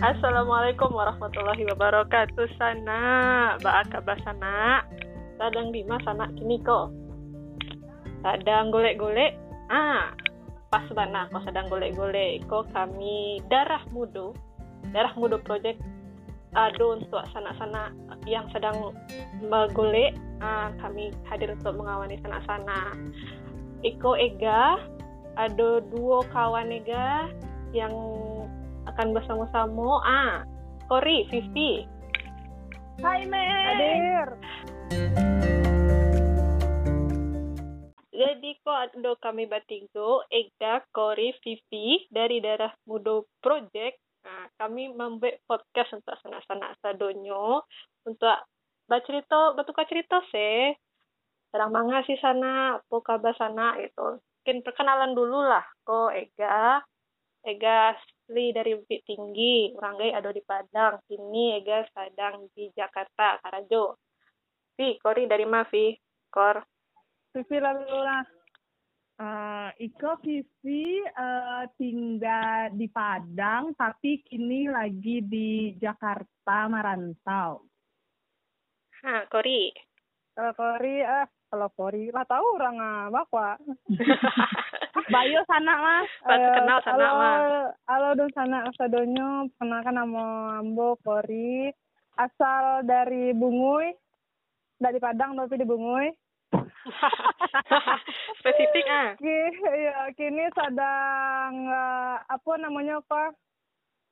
Assalamualaikum 0.00 0.96
warahmatullahi 0.96 1.60
wabarakatuh 1.76 2.48
sana. 2.56 3.00
Baaka 3.60 4.00
basana 4.00 4.80
Sadang 5.36 5.76
di 5.76 5.84
sana 5.84 6.24
kini 6.40 6.56
kok 6.64 6.88
Sadang 8.24 8.72
golek-golek. 8.72 9.36
Ah 9.68 10.08
Pas 10.72 10.88
bana 10.96 11.28
kok 11.28 11.44
sedang 11.44 11.68
golek-golek. 11.68 12.48
Kok 12.48 12.72
kami 12.72 13.44
darah 13.52 13.84
mudo 13.92 14.32
Darah 14.88 15.12
mudo 15.20 15.36
project 15.36 15.76
Aduh 16.56 16.96
untuk 16.96 17.20
sana-sana 17.36 17.92
yang 18.24 18.48
sedang 18.56 18.96
golek 19.76 20.16
ah, 20.40 20.72
Kami 20.80 21.12
hadir 21.28 21.52
untuk 21.52 21.76
mengawani 21.76 22.16
sana-sana 22.24 22.96
Iko 23.84 24.16
Ega 24.16 24.80
Ada 25.36 25.84
dua 25.92 26.24
kawan 26.32 26.72
Ega 26.72 27.28
Yang 27.76 27.92
akan 28.90 29.14
bersama-sama 29.14 30.02
ah 30.02 30.42
Kori, 30.90 31.22
Vivi. 31.30 31.86
Hai 32.98 33.22
Me. 33.30 33.38
Hadir. 33.46 34.28
Jadi 38.10 38.50
kok 38.60 38.74
ada 38.74 39.10
kami 39.22 39.46
bertiga, 39.46 40.26
Ega, 40.28 40.82
Kori, 40.90 41.30
Vivi 41.40 42.10
dari 42.10 42.42
Darah 42.42 42.74
Mudo 42.90 43.30
Project. 43.38 44.02
Nah, 44.26 44.50
kami 44.58 44.90
membuat 44.92 45.40
podcast 45.46 45.94
untuk 45.96 46.18
sana-sana 46.20 46.74
sadonyo 46.82 47.64
untuk 48.04 48.36
bercerita, 48.90 49.54
bertukar 49.54 49.86
cerita 49.86 50.20
sih. 50.34 50.74
Sedang 51.54 51.70
manga 51.70 52.02
sih 52.04 52.18
sana, 52.18 52.82
apa 52.82 52.96
kabar 53.00 53.32
sana 53.38 53.78
itu. 53.78 54.18
Mungkin 54.18 54.66
perkenalan 54.66 55.14
dulu 55.14 55.38
lah, 55.46 55.64
kok 55.86 56.12
Ega. 56.18 56.82
Ega 57.40 57.96
asli 57.96 58.52
dari 58.52 58.76
Bukit 58.76 59.00
Tinggi, 59.08 59.72
orang 59.72 59.96
gay 59.96 60.12
ada 60.12 60.28
di 60.28 60.44
Padang. 60.44 61.00
Kini 61.08 61.56
Ega 61.56 61.80
sedang 61.88 62.52
di 62.52 62.68
Jakarta, 62.76 63.40
Karajo. 63.40 63.96
Vi, 64.76 65.00
Kori 65.00 65.24
dari 65.24 65.48
mana, 65.48 65.64
Vi? 65.72 65.96
Kor. 66.28 66.60
Vivi 67.32 67.56
lalu 67.56 67.96
lah. 67.96 68.24
Uh, 69.20 69.68
Iko 69.76 70.16
Vivi 70.24 71.04
uh, 71.04 71.68
tinggal 71.76 72.72
di 72.72 72.88
Padang, 72.88 73.76
tapi 73.76 74.24
kini 74.24 74.68
lagi 74.68 75.20
di 75.24 75.76
Jakarta 75.76 76.68
merantau. 76.68 77.64
Hah, 79.00 79.24
Kori. 79.28 79.72
Kalau 80.32 80.52
Kori, 80.56 81.04
ah, 81.04 81.28
kalau 81.52 81.68
Kori 81.72 82.08
lah 82.12 82.24
tahu 82.24 82.46
orang 82.56 82.76
bakwa. 83.12 83.56
Bayo 85.10 85.42
sana 85.50 85.74
mah. 85.74 86.02
Pas 86.22 86.38
kenal 86.38 86.78
sana 86.86 87.08
mah. 87.18 87.36
Halo 87.90 88.08
dong 88.14 88.30
sana 88.30 88.62
sadonyo, 88.78 89.50
kenalkan 89.58 89.98
nama 89.98 90.58
Ambo 90.62 90.94
Kori. 91.02 91.66
Asal 92.14 92.86
dari 92.86 93.34
Bunguy. 93.34 93.90
Dari 94.78 95.02
Padang 95.02 95.34
tapi 95.34 95.58
di 95.58 95.66
Bunguy. 95.66 96.14
Spesifik 98.38 98.86
ah. 98.86 99.18
Iya, 99.18 100.14
kini 100.14 100.46
sedang 100.54 101.52
uh, 101.66 102.16
apa 102.30 102.52
namanya 102.62 103.02
apa? 103.02 103.34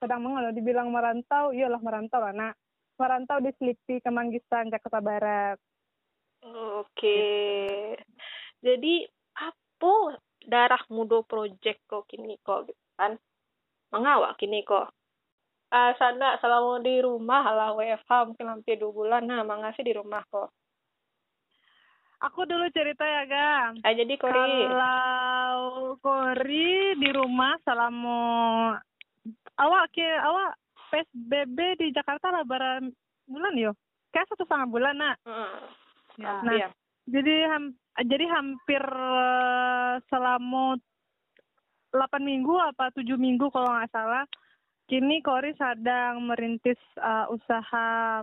Sedang 0.03 0.27
mengelola 0.27 0.51
dibilang 0.51 0.91
merantau, 0.91 1.55
iyalah 1.55 1.79
merantau 1.79 2.19
lah 2.19 2.35
nak. 2.35 2.55
Merantau 2.99 3.39
di 3.39 3.55
Selipi, 3.55 4.03
Kemanggisan, 4.03 4.75
Jakarta 4.75 4.99
Barat. 4.99 5.59
Oke. 6.43 7.23
Jadi 8.59 9.07
apa 9.39 9.95
darah 10.49 10.81
mudo 10.89 11.21
project 11.29 11.85
kok 11.85 12.09
kini 12.09 12.41
kok 12.41 12.73
gitu 12.73 12.85
kan? 12.97 13.21
Mengawak 13.93 14.41
kini 14.41 14.65
kok. 14.65 14.89
Ah, 15.69 15.93
sana 16.01 16.41
selama 16.41 16.81
di 16.81 17.05
rumah 17.05 17.45
lah 17.45 17.77
WFH 17.77 18.33
mungkin 18.33 18.49
hampir 18.49 18.81
dua 18.81 18.89
bulan 18.89 19.29
nah 19.29 19.45
mangasih 19.45 19.85
di 19.85 19.93
rumah 19.93 20.25
kok. 20.33 20.49
Aku 22.19 22.49
dulu 22.49 22.67
cerita 22.75 23.07
ya, 23.07 23.23
Gang. 23.31 23.79
Ah, 23.85 23.95
jadi 23.95 24.15
Kori. 24.19 24.33
Kalau 24.35 25.95
Kori 26.03 26.99
di 26.99 27.11
rumah 27.15 27.55
selama 27.63 28.19
awak 29.61 29.85
ke 29.95 30.03
awak 30.03 30.59
PSBB 30.89 31.59
di 31.79 31.87
Jakarta 31.95 32.33
lah 32.33 32.43
berapa 32.43 32.89
bulan 33.29 33.55
yo? 33.55 33.77
Kayak 34.11 34.35
satu 34.35 34.49
setengah 34.49 34.67
bulan 34.73 34.97
nak. 34.97 35.17
Hmm. 35.23 35.63
Ya. 36.19 36.35
Nah, 36.43 36.55
iya. 36.57 36.69
Jadi 37.09 37.35
ham, 37.47 37.65
jadi 38.07 38.25
hampir 38.31 38.83
eh, 38.85 39.95
selama 40.07 40.79
8 41.91 42.21
minggu 42.23 42.55
apa 42.61 42.95
7 42.95 43.03
minggu 43.19 43.51
kalau 43.51 43.71
nggak 43.75 43.91
salah. 43.91 44.25
Kini 44.89 45.21
Kori 45.21 45.53
sedang 45.59 46.31
merintis 46.31 46.79
eh, 46.97 47.27
usaha 47.33 48.23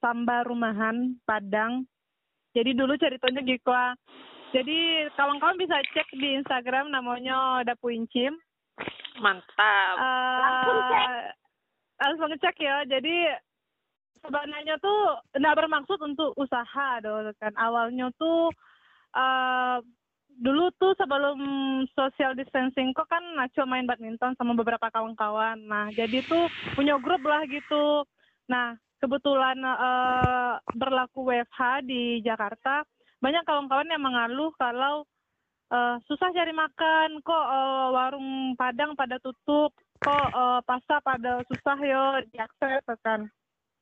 samba 0.00 0.36
rumahan 0.42 1.14
Padang. 1.22 1.86
Jadi 2.50 2.74
dulu 2.74 2.98
ceritanya 2.98 3.46
gitu. 3.46 3.70
Jadi 4.50 5.06
kawan-kawan 5.14 5.54
bisa 5.54 5.78
cek 5.94 6.10
di 6.18 6.34
Instagram 6.42 6.90
namanya 6.90 7.62
Dapu 7.62 7.94
Incim. 7.94 8.34
Mantap. 9.22 9.94
Langsung 10.42 10.78
cek. 10.90 11.08
Langsung 12.02 12.30
cek 12.42 12.56
ya. 12.58 12.76
Jadi 12.90 13.30
sebenarnya 14.18 14.74
tuh 14.82 15.22
nggak 15.38 15.58
bermaksud 15.62 15.98
untuk 16.02 16.34
usaha 16.34 16.98
doh 16.98 17.30
kan. 17.38 17.54
Awalnya 17.54 18.10
tuh 18.18 18.50
eh 18.50 18.69
dulu 20.40 20.72
tuh 20.80 20.96
sebelum 20.96 21.38
social 21.92 22.32
distancing 22.32 22.96
kok 22.96 23.06
kan 23.12 23.20
Nacho 23.36 23.68
main 23.68 23.84
badminton 23.84 24.32
sama 24.40 24.56
beberapa 24.56 24.88
kawan-kawan. 24.88 25.60
Nah, 25.68 25.92
jadi 25.92 26.24
tuh 26.24 26.48
punya 26.72 26.96
grup 26.96 27.20
lah 27.28 27.44
gitu. 27.44 28.08
Nah, 28.48 28.74
kebetulan 29.00 29.60
eh, 29.60 30.54
berlaku 30.76 31.28
WFH 31.28 31.84
di 31.84 32.24
Jakarta, 32.24 32.84
banyak 33.20 33.44
kawan-kawan 33.44 33.92
yang 33.92 34.02
mengeluh 34.04 34.52
kalau 34.56 35.04
eh, 35.68 35.96
susah 36.08 36.32
cari 36.32 36.56
makan, 36.56 37.20
kok 37.20 37.46
eh, 37.52 37.86
warung 37.92 38.56
Padang 38.56 38.96
pada 38.96 39.20
tutup, 39.20 39.76
kok 40.00 40.26
eh, 40.32 40.60
pasar 40.64 40.98
pada 41.04 41.44
susah 41.52 41.78
yo 41.84 42.04
diakses 42.32 42.84
kan. 43.04 43.28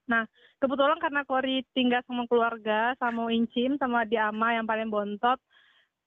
Nah, 0.08 0.24
kebetulan 0.58 0.98
karena 0.98 1.22
Kori 1.28 1.62
tinggal 1.76 2.00
sama 2.08 2.24
keluarga, 2.24 2.96
sama 2.96 3.28
Incim, 3.28 3.76
sama 3.76 4.08
Diama 4.08 4.56
yang 4.56 4.64
paling 4.64 4.88
bontot, 4.88 5.36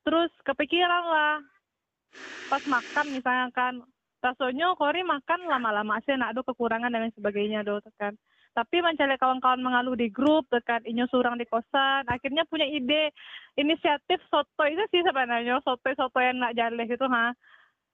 terus 0.01 0.33
kepikiran 0.41 1.05
lah. 1.05 1.37
Pas 2.49 2.65
makan 2.67 3.15
misalnya 3.15 3.47
kan 3.53 3.79
rasanya 4.19 4.73
Kori 4.75 5.05
makan 5.05 5.47
lama-lama 5.47 6.01
sih 6.03 6.17
nak 6.17 6.33
ada 6.35 6.41
kekurangan 6.45 6.89
dan 6.89 7.07
lain 7.07 7.15
sebagainya 7.15 7.61
do 7.61 7.79
kan. 7.95 8.17
Tapi 8.51 8.83
mencari 8.83 9.15
kawan-kawan 9.15 9.63
mengaluh 9.63 9.95
di 9.95 10.11
grup 10.11 10.43
tekan 10.51 10.83
inyo 10.83 11.07
surang 11.07 11.39
di 11.39 11.47
kosan 11.47 12.03
akhirnya 12.03 12.43
punya 12.51 12.67
ide 12.67 13.15
inisiatif 13.55 14.19
soto 14.27 14.67
itu 14.67 14.83
sih 14.91 15.07
sebenarnya 15.07 15.63
soto 15.63 15.87
soto 15.95 16.19
yang 16.19 16.43
nak 16.43 16.59
jaleh 16.59 16.83
gitu 16.83 17.07
ha. 17.07 17.31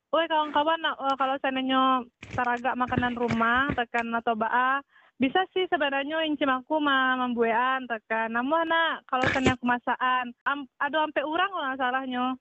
Woi 0.10 0.26
kawan-kawan 0.26 0.82
eh, 0.82 1.16
kalau 1.20 1.36
seandainya 1.38 2.02
taraga 2.34 2.74
makanan 2.74 3.14
rumah 3.14 3.70
tekan 3.78 4.10
atau 4.18 4.34
baa 4.34 4.82
bisa 5.18 5.42
sih 5.50 5.66
sebenarnya 5.70 6.22
incim 6.30 6.50
aku 6.50 6.78
mah 6.78 7.18
membuean 7.18 7.90
tekan 7.90 8.30
namun 8.30 8.70
nak 8.70 9.02
kalau 9.10 9.26
seandainya 9.34 9.58
aku 9.58 9.66
masakan 9.66 10.30
am, 10.46 10.70
ada 10.78 11.10
sampai 11.10 11.24
urang 11.26 11.54
lah 11.58 11.74
salahnya 11.74 12.38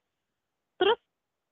terus 0.76 1.00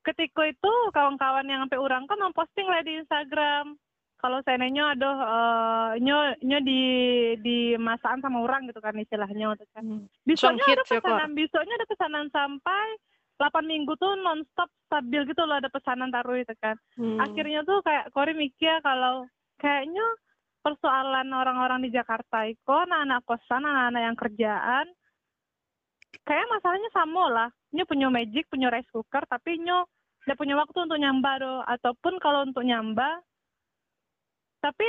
ketika 0.05 0.45
itu 0.45 0.73
kawan-kawan 0.93 1.49
yang 1.49 1.65
sampai 1.65 1.81
urang 1.81 2.05
kan 2.05 2.21
memposting 2.21 2.69
lah 2.69 2.85
di 2.85 3.01
Instagram 3.01 3.81
kalau 4.25 4.41
seandainya 4.41 4.97
ada 4.97 5.11
uh, 5.21 5.91
nyo 6.01 6.33
nyo 6.41 6.59
di 6.65 6.81
di 7.45 7.77
masakan 7.77 8.25
sama 8.25 8.41
orang 8.41 8.65
gitu 8.73 8.81
kan 8.81 8.97
istilahnya 8.97 9.53
gitu 9.53 9.69
kan. 9.77 9.85
Besoknya 10.25 10.65
Langsung 10.65 10.81
ada 10.81 10.85
pesanan, 10.89 11.31
besoknya 11.37 11.75
ada 11.77 11.89
pesanan 11.93 12.27
sampai 12.33 12.85
8 13.37 13.69
minggu 13.69 13.93
tuh 14.01 14.17
nonstop 14.25 14.73
stabil 14.89 15.29
gitu 15.29 15.45
loh 15.45 15.61
ada 15.61 15.69
pesanan 15.69 16.09
taruh 16.09 16.41
itu 16.41 16.57
kan. 16.57 16.73
Hmm. 16.97 17.21
Akhirnya 17.21 17.69
tuh 17.69 17.85
kayak 17.85 18.17
Kori 18.17 18.33
mikir 18.33 18.81
kalau 18.81 19.29
kayaknya 19.61 20.07
persoalan 20.65 21.29
orang-orang 21.29 21.85
di 21.85 21.93
Jakarta 21.93 22.49
itu 22.49 22.73
anak-anak 22.73 23.21
kosan, 23.29 23.69
anak-anak 23.69 24.03
yang 24.09 24.17
kerjaan 24.17 24.87
kayak 26.25 26.49
masalahnya 26.49 26.91
sama 26.97 27.25
lah. 27.29 27.51
Punya 27.85 28.09
magic, 28.09 28.49
punya 28.49 28.73
rice 28.73 28.89
cooker, 28.89 29.29
tapi 29.29 29.61
nyo 29.61 29.85
udah 30.25 30.37
punya 30.41 30.55
waktu 30.57 30.79
untuk 30.89 30.97
nyamba 30.97 31.31
do. 31.43 31.55
Ataupun 31.69 32.17
kalau 32.23 32.49
untuk 32.49 32.65
nyamba, 32.65 33.21
tapi 34.65 34.87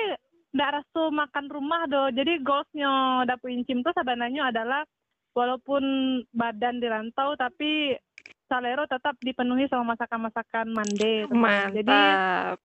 nggak 0.55 0.71
restu 0.79 1.11
makan 1.11 1.45
rumah 1.51 1.83
do. 1.91 2.07
Jadi 2.15 2.39
goalsnya 2.39 3.25
dapur 3.27 3.51
incim 3.51 3.83
tuh 3.83 3.91
sebenarnya 3.91 4.53
adalah 4.53 4.87
walaupun 5.35 5.83
badan 6.31 6.79
dirantau, 6.79 7.35
tapi 7.35 7.99
salero 8.45 8.85
tetap 8.85 9.17
dipenuhi 9.21 9.65
sama 9.69 9.93
masakan-masakan 9.95 10.71
mande. 10.71 11.25
Mantap. 11.33 11.73
Jadi 11.73 11.97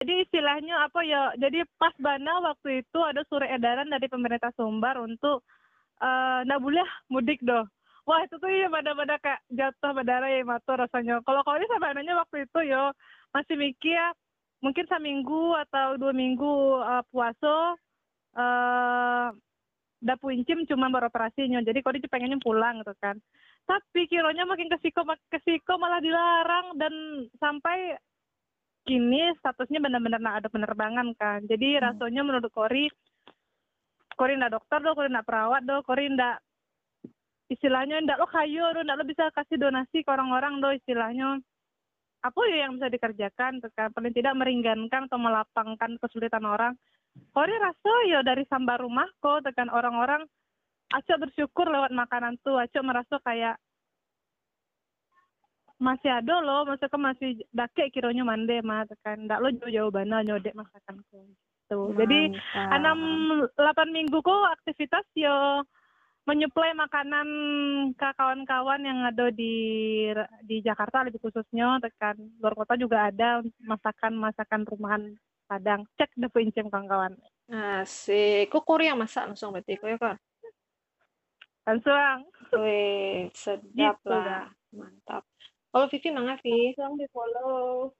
jadi 0.02 0.12
istilahnya 0.24 0.74
apa 0.88 1.00
ya? 1.04 1.32
Jadi 1.36 1.64
pas 1.76 1.92
bana 2.00 2.40
waktu 2.52 2.84
itu 2.84 2.98
ada 3.04 3.22
surat 3.28 3.52
edaran 3.52 3.88
dari 3.88 4.08
pemerintah 4.08 4.52
Sumbar 4.56 5.00
untuk 5.00 5.44
eh 6.00 6.40
nggak 6.44 6.62
boleh 6.62 6.88
mudik 7.12 7.40
doh. 7.44 7.64
Wah 8.06 8.22
itu 8.22 8.38
tuh 8.38 8.46
ya 8.46 8.70
pada-pada 8.70 9.18
kayak 9.18 9.40
jatuh 9.50 9.92
berdarah 9.92 10.30
ya 10.30 10.46
matu 10.46 10.72
rasanya. 10.78 11.18
Kalau 11.26 11.42
kau 11.42 11.58
ini 11.58 11.66
sebenarnya 11.66 12.14
waktu 12.14 12.36
itu 12.46 12.58
yo 12.70 12.94
masih 13.34 13.56
mikir 13.58 14.14
mungkin 14.64 14.86
seminggu 14.88 15.52
atau 15.68 16.00
dua 16.00 16.16
minggu 16.16 16.80
uh, 16.80 17.04
puasa 17.12 17.76
uh, 18.36 19.28
udah 20.00 20.16
puncim 20.20 20.64
cuma 20.68 20.92
baru 20.92 21.08
operasinya 21.08 21.60
jadi 21.64 21.78
kau 21.80 21.92
dia 21.92 22.08
pengennya 22.08 22.40
pulang 22.40 22.80
gitu 22.80 22.94
kan 23.00 23.16
tapi 23.66 24.06
kironya 24.06 24.46
makin 24.46 24.70
kesiko 24.70 25.02
makin 25.02 25.26
kesiko 25.26 25.74
malah 25.76 25.98
dilarang. 25.98 26.78
Dan 26.78 26.94
sampai 27.42 27.98
kini 28.86 29.34
statusnya 29.42 29.82
benar-benar 29.82 30.38
ada 30.38 30.48
penerbangan 30.48 31.10
kan. 31.18 31.42
Jadi 31.44 31.76
hmm. 31.76 31.82
rasanya 31.82 32.22
menurut 32.22 32.48
Kori 32.54 32.86
Kori 34.16 34.32
ndak 34.38 34.56
dokter 34.56 34.80
do 34.80 34.94
Kori 34.96 35.10
ndak 35.12 35.26
perawat 35.26 35.66
do 35.66 35.82
Kori 35.82 36.08
ndak 36.08 36.40
istilahnya 37.50 38.00
ndak 38.00 38.22
lo 38.22 38.26
kayu 38.30 38.64
do 38.72 38.80
ndak 38.86 38.96
lo 39.02 39.04
bisa 39.04 39.28
kasih 39.34 39.58
donasi 39.58 40.06
ke 40.06 40.08
orang-orang 40.08 40.62
do 40.62 40.70
istilahnya. 40.70 41.42
Apa 42.22 42.40
ya 42.48 42.66
yang 42.66 42.78
bisa 42.78 42.88
dikerjakan? 42.88 43.60
Kan 43.74 43.90
paling 43.92 44.14
tidak 44.14 44.38
meringankan 44.38 45.10
atau 45.10 45.18
melapangkan 45.18 45.98
kesulitan 46.00 46.46
orang. 46.46 46.78
Kori 47.34 47.54
rasa 47.58 47.92
ya 48.06 48.22
dari 48.22 48.46
sambar 48.46 48.78
rumah 48.80 49.10
kok 49.18 49.42
tekan 49.42 49.68
orang-orang 49.68 50.24
Aco 50.92 51.14
bersyukur 51.18 51.66
lewat 51.66 51.90
makanan 51.90 52.38
tuh. 52.42 52.62
Aco 52.62 52.80
merasa 52.82 53.18
kayak 53.22 53.58
masih 55.76 56.08
ada 56.08 56.40
loh 56.40 56.64
maksudnya 56.64 57.12
masih 57.12 57.30
dake 57.52 57.92
kironya 57.92 58.24
mande 58.24 58.64
mah 58.64 58.88
tekan 58.88 59.28
ndak 59.28 59.44
lo 59.44 59.52
jauh-jauh 59.52 59.92
bana 59.92 60.24
nyodek 60.24 60.56
masakanku 60.56 61.36
tuh 61.68 61.92
jadi 61.92 62.32
enam 62.72 62.98
delapan 63.52 63.88
minggu 63.92 64.16
kok 64.24 64.56
aktivitas 64.56 65.04
yo 65.12 65.68
menyuplai 66.26 66.74
makanan 66.74 67.28
ke 67.94 68.08
kawan-kawan 68.18 68.82
yang 68.82 68.98
ada 69.06 69.30
di 69.30 69.54
di 70.42 70.58
Jakarta 70.58 71.06
lebih 71.06 71.22
khususnya 71.22 71.78
tekan. 71.78 72.18
Luar 72.42 72.58
kota 72.58 72.74
juga 72.74 73.06
ada 73.06 73.46
masakan 73.62 74.18
masakan 74.18 74.66
rumahan 74.66 75.02
Padang. 75.46 75.86
Cek 75.94 76.10
deh 76.18 76.26
kawan-kawan. 76.66 77.14
Asik. 77.46 78.50
Kok 78.50 78.66
Korea 78.66 78.98
masak 78.98 79.30
langsung 79.30 79.54
berarti? 79.54 79.78
Kok 79.78 79.86
ya 79.86 79.98
kan 80.02 80.18
langsung. 81.66 82.18
Wih 82.62 83.28
sedap 83.34 83.98
gitu, 84.00 84.14
lah. 84.14 84.46
mantap. 84.70 85.26
Kalau 85.74 85.86
Vivi 85.90 86.08
mana 86.14 86.38
Vivi 86.40 86.78
langsung 86.78 86.96
di 86.96 87.06
follow 87.10 87.92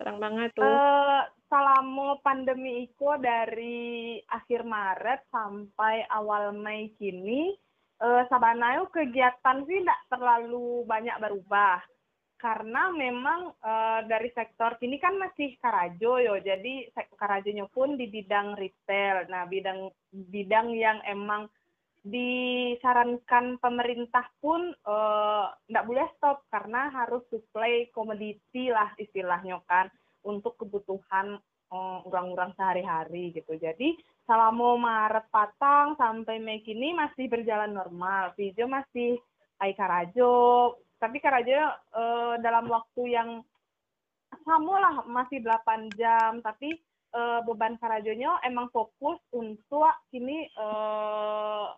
terang 0.00 0.18
banget 0.18 0.50
tuh. 0.56 0.64
Uh, 0.64 1.22
selama 1.46 2.18
pandemi 2.24 2.88
itu 2.88 3.06
dari 3.20 4.18
akhir 4.26 4.64
Maret 4.64 5.28
sampai 5.30 6.02
awal 6.10 6.56
Mei 6.56 6.90
kini 6.96 7.54
uh, 8.02 8.26
Sabanayo 8.26 8.90
kegiatan 8.90 9.62
sih 9.68 9.78
tidak 9.84 10.00
terlalu 10.10 10.82
banyak 10.88 11.14
berubah 11.22 11.78
karena 12.42 12.90
memang 12.90 13.54
uh, 13.62 14.02
dari 14.10 14.34
sektor 14.34 14.74
kini 14.82 14.98
kan 14.98 15.14
masih 15.14 15.54
karajo 15.62 16.18
yo 16.18 16.34
jadi 16.42 16.90
karajonya 17.14 17.70
pun 17.70 17.94
di 17.94 18.10
bidang 18.10 18.58
retail 18.58 19.30
nah 19.30 19.46
bidang 19.46 19.86
bidang 20.10 20.74
yang 20.74 20.98
emang 21.06 21.46
disarankan 22.02 23.62
pemerintah 23.62 24.26
pun 24.42 24.74
tidak 25.70 25.84
uh, 25.86 25.88
boleh 25.88 26.08
stop 26.18 26.42
karena 26.50 26.90
harus 26.90 27.22
supply 27.30 27.86
komoditi 27.94 28.74
lah 28.74 28.90
istilahnya 28.98 29.62
kan 29.70 29.86
untuk 30.26 30.58
kebutuhan 30.58 31.38
orang-orang 31.72 32.52
sehari-hari 32.52 33.32
gitu. 33.32 33.56
Jadi 33.56 33.96
selama 34.28 34.76
Maret 34.76 35.26
patang 35.32 35.96
sampai 35.96 36.36
Mei 36.36 36.60
kini 36.60 36.92
masih 36.92 37.32
berjalan 37.32 37.72
normal. 37.72 38.36
Video 38.36 38.68
masih 38.68 39.16
Ai 39.62 39.72
Karajo, 39.78 40.74
tapi 41.02 41.18
Karajo 41.18 41.74
uh, 41.98 42.34
dalam 42.38 42.70
waktu 42.70 43.02
yang 43.10 43.30
sama 44.46 44.74
lah 44.78 44.94
masih 45.10 45.42
8 45.42 45.90
jam, 45.98 46.38
tapi 46.46 46.78
uh, 47.10 47.42
beban 47.42 47.74
Karajonya 47.82 48.38
emang 48.46 48.70
fokus 48.70 49.18
untuk 49.34 49.90
kini 50.14 50.46
uh, 50.54 51.74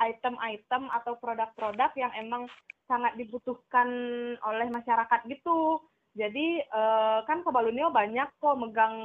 item-item 0.00 0.88
atau 0.88 1.20
produk-produk 1.20 1.92
yang 2.00 2.12
emang 2.16 2.48
sangat 2.88 3.12
dibutuhkan 3.20 3.88
oleh 4.40 4.68
masyarakat 4.72 5.20
gitu 5.28 5.84
jadi 6.14 6.62
uh, 6.70 7.26
kan 7.26 7.42
Kebalunio 7.42 7.90
banyak 7.90 8.38
kok 8.38 8.54
megang 8.54 8.96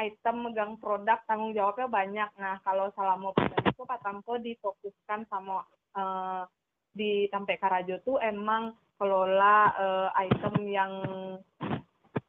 item, 0.00 0.36
megang 0.48 0.80
produk, 0.80 1.20
tanggung 1.28 1.52
jawabnya 1.52 1.88
banyak. 1.92 2.30
Nah, 2.40 2.56
kalau 2.64 2.88
selama 2.96 3.36
pandemi 3.36 3.68
itu 3.68 3.84
Pak 3.84 4.00
Tampo 4.00 4.40
difokuskan 4.40 5.28
sama 5.28 5.60
uh, 6.00 6.48
di 6.90 7.30
Tampe 7.30 7.56
Karajo 7.56 8.02
tuh 8.02 8.18
emang 8.18 8.74
kelola 9.00 9.72
uh, 9.78 10.08
item 10.20 10.54
yang 10.68 10.92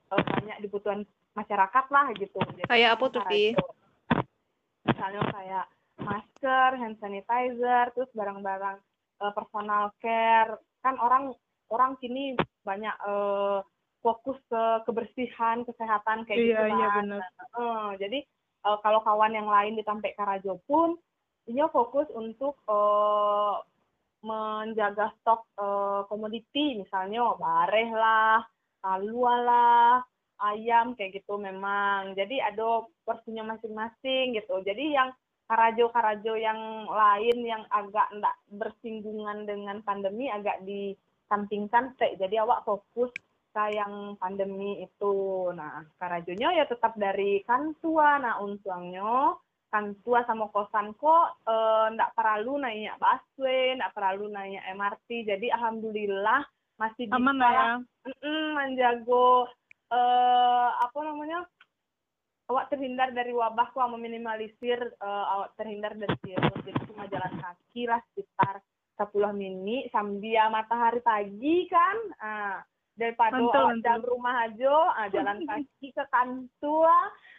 uh, 0.07 0.23
banyak 0.23 0.57
dibutuhkan 0.63 1.03
masyarakat 1.35 1.85
lah 1.91 2.05
gitu. 2.15 2.39
Jadi, 2.55 2.67
kayak 2.67 2.99
apa 2.99 3.05
tuh, 3.11 3.23
Pi? 3.27 3.55
Misalnya 4.87 5.21
kayak 5.31 5.65
masker, 6.01 6.69
hand 6.79 6.97
sanitizer, 6.99 7.91
terus 7.95 8.09
barang-barang 8.15 8.77
uh, 9.19 9.31
personal 9.35 9.91
care. 9.99 10.55
Kan 10.81 10.97
orang 10.97 11.35
orang 11.71 11.95
kini 11.99 12.35
banyak 12.63 12.95
uh, 13.03 13.63
fokus 14.01 14.39
ke 14.49 14.63
kebersihan 14.87 15.61
kesehatan 15.63 16.25
kayak 16.25 16.39
iya, 16.39 16.47
gitu 16.47 16.63
kan. 16.63 16.75
Iya 16.75 16.87
benar. 16.97 17.21
Uh, 17.53 17.89
jadi 18.01 18.19
uh, 18.65 18.77
kalau 18.81 18.99
kawan 19.05 19.35
yang 19.35 19.47
lain 19.47 19.77
di 19.77 19.83
Tampe 19.85 20.11
Karajo 20.17 20.59
pun 20.65 20.97
dia 21.45 21.65
fokus 21.69 22.05
untuk 22.13 22.59
uh, 22.69 23.61
menjaga 24.21 25.13
stok 25.21 25.49
uh, 25.57 26.01
komoditi 26.05 26.77
misalnya 26.77 27.33
bareh 27.37 27.89
lah, 27.93 28.41
talua 28.81 29.35
lah, 29.41 29.91
ayam 30.41 30.93
kayak 30.97 31.21
gitu 31.21 31.37
memang. 31.37 32.13
Jadi 32.17 32.41
ada 32.41 32.85
porsinya 33.05 33.53
masing-masing 33.53 34.37
gitu. 34.37 34.61
Jadi 34.65 34.93
yang 34.93 35.09
karajo-karajo 35.45 36.33
yang 36.39 36.87
lain 36.87 37.37
yang 37.43 37.63
agak 37.67 38.07
enggak 38.15 38.35
bersinggungan 38.55 39.43
dengan 39.43 39.83
pandemi 39.83 40.31
agak 40.31 40.63
disampingkan 40.63 41.91
jadi 41.99 42.47
awak 42.47 42.63
fokus 42.63 43.11
yang 43.51 44.15
pandemi 44.15 44.79
itu. 44.79 45.15
Nah, 45.51 45.83
karajonya 45.99 46.55
ya 46.55 46.65
tetap 46.71 46.95
dari 46.95 47.43
kantua. 47.43 48.15
Nah, 48.23 48.39
untungnya 49.71 50.19
kantua 50.19 50.19
sama 50.27 50.51
kosan 50.51 50.91
kok 50.99 51.39
eh, 51.47 51.85
ndak 51.95 52.11
perlu 52.11 52.59
naiknya 52.59 52.99
busway, 52.99 53.79
ndak 53.79 53.95
perlu 53.95 54.27
naiknya 54.27 54.61
MRT. 54.75 55.09
Jadi 55.27 55.47
alhamdulillah 55.47 56.43
masih 56.75 57.07
bisa 57.07 57.15
Aman 57.15 57.39
ya. 57.39 57.77
menjago 58.57 59.47
eh, 59.91 60.69
apa 60.75 60.99
namanya 61.05 61.47
awak 62.51 62.67
terhindar 62.67 63.15
dari 63.15 63.31
wabah 63.31 63.71
kok 63.71 63.95
meminimalisir 63.95 64.75
uh, 64.99 65.25
awak 65.39 65.55
terhindar 65.55 65.95
dari 65.95 66.11
virus 66.19 66.59
jadi 66.67 66.83
cuma 66.91 67.07
jalan 67.07 67.31
kaki 67.39 67.87
lah 67.87 68.03
sekitar 68.11 68.59
10 68.99 69.39
menit 69.39 69.87
sambil 69.95 70.51
matahari 70.51 70.99
pagi 70.99 71.71
kan 71.71 71.95
uh, 72.19 72.59
daripada 72.99 73.39
dalam 73.79 74.03
rumah 74.03 74.51
aja 74.51 74.75
uh, 74.99 75.07
jalan 75.15 75.47
kaki 75.47 75.95
ke 75.95 76.03
kantua 76.11 76.97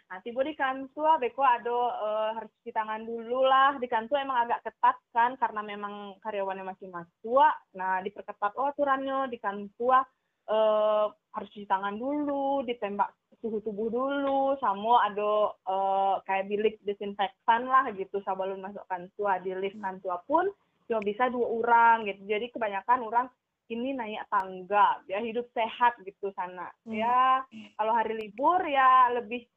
nanti 0.09 0.29
gue 0.29 0.43
di 0.45 0.55
kantua 0.55 1.17
beko 1.17 1.41
ada 1.41 1.79
uh, 1.99 2.29
harus 2.37 2.51
cuci 2.59 2.71
tangan 2.73 3.01
dulu 3.03 3.43
lah. 3.45 3.77
Di 3.81 3.87
kantua 3.89 4.21
emang 4.21 4.45
agak 4.45 4.63
ketat 4.67 4.97
kan 5.15 5.35
karena 5.39 5.61
memang 5.65 6.19
karyawannya 6.21 6.65
masih 6.65 6.87
masuk 6.93 7.53
nah 7.73 7.99
diperketat 8.03 8.53
oh 8.55 8.69
aturannya 8.69 9.31
di 9.31 9.37
kantua 9.41 10.05
uh, 10.49 11.07
harus 11.09 11.49
cuci 11.49 11.65
tangan 11.65 11.97
dulu 11.97 12.61
ditembak 12.67 13.09
suhu 13.41 13.59
tubuh 13.65 13.89
dulu. 13.89 14.55
Sama 14.61 15.09
ada 15.09 15.31
uh, 15.67 16.15
kayak 16.23 16.47
bilik 16.47 16.75
desinfektan 16.85 17.67
lah 17.67 17.89
gitu 17.95 18.21
sebelum 18.23 18.61
masuk 18.61 18.83
kantua 18.85 19.41
di 19.41 19.51
lift 19.57 19.79
kantua 19.79 20.21
pun 20.29 20.47
cuma 20.87 20.99
bisa 21.01 21.31
dua 21.31 21.47
orang 21.47 22.05
gitu. 22.05 22.27
Jadi 22.27 22.51
kebanyakan 22.51 23.01
orang 23.07 23.27
ini 23.71 23.95
naik 23.95 24.27
tangga 24.27 24.99
ya 25.07 25.23
hidup 25.23 25.47
sehat 25.55 25.95
gitu 26.03 26.29
sana. 26.35 26.67
Hmm. 26.83 26.93
ya 26.93 27.41
kalau 27.79 27.93
hari 27.95 28.19
libur 28.19 28.59
ya 28.67 29.09
lebih 29.15 29.47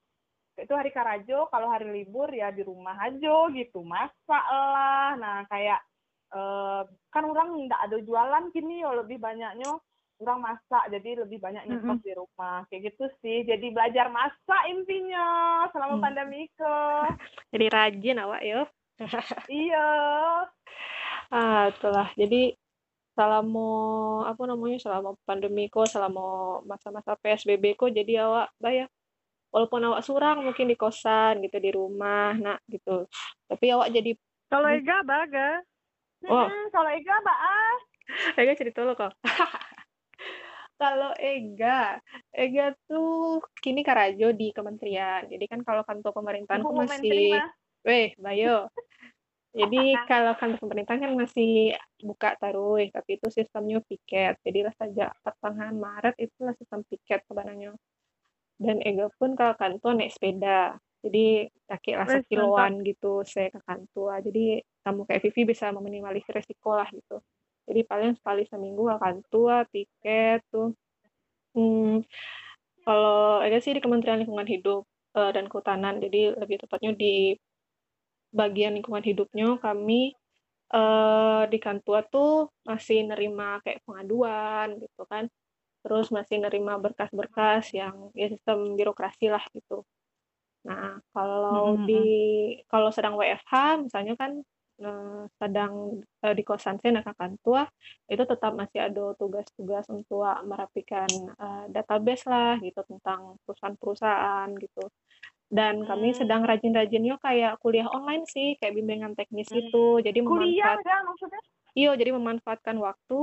itu 0.56 0.72
hari 0.72 0.88
karajo 0.88 1.52
kalau 1.52 1.68
hari 1.68 1.84
libur 1.92 2.32
ya 2.32 2.48
di 2.48 2.64
rumah 2.64 2.96
aja 2.96 3.36
gitu. 3.52 3.84
Masak 3.84 4.44
lah. 4.48 5.12
Nah 5.20 5.36
kayak 5.52 5.80
eh, 6.32 6.82
kan 7.12 7.24
orang 7.28 7.68
nggak 7.68 7.82
ada 7.90 7.96
jualan 8.00 8.44
kini 8.56 8.80
ya 8.80 8.90
lebih 8.96 9.20
banyaknya 9.20 9.68
orang 10.24 10.40
masak. 10.40 10.84
Jadi 10.88 11.10
lebih 11.28 11.38
banyak 11.38 11.68
nyetok 11.68 12.00
-hmm. 12.00 12.06
di 12.08 12.12
rumah. 12.16 12.58
Kayak 12.72 12.82
gitu 12.92 13.04
sih. 13.20 13.44
Jadi 13.44 13.66
belajar 13.68 14.08
masak 14.08 14.62
intinya 14.72 15.26
selama 15.76 15.94
hmm. 16.00 16.04
pandemi 16.04 16.42
ke. 16.56 16.74
Jadi 17.52 17.66
rajin 17.68 18.22
awak 18.24 18.42
yo. 18.42 18.62
Iya. 19.52 19.88
Ah 21.28 21.68
itulah. 21.68 22.08
Jadi 22.16 22.56
selama 23.16 23.68
apa 24.28 24.44
namanya 24.44 24.76
selama 24.76 25.16
pandemi 25.24 25.72
kok 25.72 25.88
selama 25.88 26.60
masa-masa 26.68 27.16
PSBB 27.16 27.72
kok 27.72 27.88
jadi 27.88 28.28
awak 28.28 28.52
bayar 28.60 28.92
walaupun 29.56 29.88
awak 29.88 30.04
surang 30.04 30.44
mungkin 30.44 30.68
di 30.68 30.76
kosan 30.76 31.40
gitu 31.40 31.56
di 31.56 31.72
rumah 31.72 32.36
nak 32.36 32.60
gitu 32.68 33.08
tapi 33.48 33.72
awak 33.72 33.88
jadi 33.88 34.12
kalau 34.52 34.68
Ega 34.68 35.00
baga 35.00 35.64
oh 36.28 36.44
hmm, 36.44 36.68
kalau 36.68 36.92
Ega 36.92 37.16
ah 37.24 37.76
Ega 38.36 38.52
cerita 38.52 38.84
lo 38.84 38.92
kok 38.92 39.16
Kalau 40.76 41.16
Ega, 41.16 41.96
Ega 42.36 42.76
tuh 42.84 43.40
kini 43.64 43.80
Karajo 43.80 44.28
di 44.36 44.52
kementerian. 44.52 45.24
Jadi 45.24 45.44
kan 45.48 45.64
kalau 45.64 45.80
kantor 45.88 46.12
pemerintahan 46.12 46.60
mau 46.60 46.76
menteri 46.76 47.32
masih, 47.32 47.48
weh, 47.80 48.08
Bayo. 48.20 48.68
Jadi 49.56 49.96
kalau 50.04 50.36
kantor 50.36 50.60
pemerintahan 50.60 51.00
kan 51.00 51.12
masih 51.16 51.72
buka 52.04 52.36
taruh, 52.36 52.76
tapi 52.92 53.16
itu 53.16 53.28
sistemnya 53.32 53.80
piket. 53.88 54.36
Jadi 54.44 54.68
lah 54.68 54.74
saja 54.76 55.16
pertengahan 55.24 55.72
Maret 55.80 56.14
itulah 56.20 56.52
sistem 56.60 56.84
piket 56.84 57.24
sebenarnya. 57.24 57.72
Dan 58.56 58.80
Ega 58.80 59.12
pun 59.20 59.36
kalau 59.36 59.54
kantor 59.56 59.92
naik 60.00 60.12
sepeda. 60.12 60.80
Jadi 61.04 61.46
kaki 61.70 61.92
lah 61.94 62.08
sekiloan 62.08 62.82
gitu 62.82 63.22
saya 63.22 63.52
ke 63.52 63.60
kantor. 63.62 64.24
Jadi 64.26 64.64
kamu 64.82 65.00
kayak 65.06 65.22
Vivi 65.28 65.42
bisa 65.54 65.70
meminimalisir 65.70 66.34
resiko 66.34 66.74
lah 66.74 66.88
gitu. 66.90 67.20
Jadi 67.66 67.80
paling 67.82 68.14
sekali 68.16 68.42
seminggu 68.46 68.86
ke 68.90 68.96
kantor, 68.98 69.60
piket 69.70 70.40
tuh. 70.50 70.74
Hmm, 71.54 72.02
kalau 72.86 73.42
Ega 73.42 73.58
sih 73.58 73.74
di 73.74 73.82
Kementerian 73.82 74.22
Lingkungan 74.22 74.46
Hidup 74.46 74.82
eh, 75.18 75.30
dan 75.34 75.50
Kehutanan. 75.50 75.98
Jadi 75.98 76.34
lebih 76.38 76.62
tepatnya 76.62 76.94
di 76.94 77.34
bagian 78.34 78.76
lingkungan 78.76 79.02
hidupnya 79.02 79.58
kami 79.58 80.14
eh, 80.74 81.42
di 81.50 81.58
kantor 81.58 82.00
tuh 82.10 82.32
masih 82.66 83.06
nerima 83.06 83.58
kayak 83.62 83.82
pengaduan 83.86 84.78
gitu 84.78 85.02
kan. 85.06 85.26
Terus 85.86 86.10
masih 86.10 86.42
nerima 86.42 86.82
berkas-berkas 86.82 87.70
yang 87.70 88.10
ya 88.10 88.26
sistem 88.26 88.74
birokrasi 88.74 89.30
lah 89.30 89.44
gitu. 89.54 89.86
Nah, 90.66 90.98
kalau 91.14 91.78
Mm-mm. 91.78 91.86
di 91.86 92.02
kalau 92.66 92.90
sedang 92.90 93.14
WFH 93.14 93.86
misalnya 93.86 94.18
kan 94.18 94.42
eh, 94.82 95.22
sedang 95.38 96.02
eh, 96.26 96.34
di 96.34 96.42
kosan 96.42 96.82
saya 96.82 96.98
nak 96.98 97.14
kantor 97.14 97.70
itu 98.10 98.22
tetap 98.26 98.50
masih 98.58 98.82
ada 98.90 99.14
tugas-tugas 99.14 99.86
untuk 99.94 100.26
merapikan 100.42 101.06
eh, 101.38 101.64
database 101.70 102.26
lah 102.26 102.58
gitu 102.58 102.82
tentang 102.82 103.38
perusahaan-perusahaan 103.46 104.50
gitu. 104.58 104.90
Dan 105.46 105.86
kami 105.86 106.10
Hmm. 106.10 106.18
sedang 106.18 106.42
rajin-rajinnya 106.42 107.22
kayak 107.22 107.62
kuliah 107.62 107.86
online 107.86 108.26
sih, 108.26 108.58
kayak 108.58 108.74
bimbingan 108.74 109.14
teknis 109.14 109.46
Hmm. 109.46 109.62
gitu. 109.62 110.02
Jadi 110.02 110.18
Kuliah 110.18 110.74
memanfaat 110.74 110.82
kan 110.82 111.00
maksudnya? 111.06 111.42
Iya, 111.78 111.90
jadi 111.94 112.10
memanfaatkan 112.10 112.76
waktu. 112.82 113.20